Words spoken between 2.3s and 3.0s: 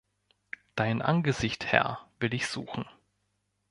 ich suchen.